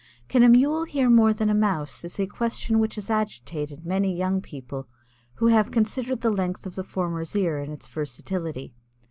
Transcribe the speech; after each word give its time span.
Can 0.27 0.41
a 0.41 0.49
Mule 0.49 0.85
hear 0.85 1.11
more 1.11 1.31
than 1.31 1.47
a 1.47 1.53
Mouse 1.53 2.03
is 2.03 2.19
a 2.19 2.25
question 2.25 2.79
which 2.79 2.95
has 2.95 3.11
agitated 3.11 3.85
many 3.85 4.11
young 4.17 4.41
people 4.41 4.87
who 5.35 5.45
have 5.49 5.69
considered 5.69 6.21
the 6.21 6.31
length 6.31 6.65
of 6.65 6.73
the 6.73 6.83
former's 6.83 7.35
ear 7.35 7.59
and 7.59 7.71
its 7.71 7.87
versatility. 7.87 8.73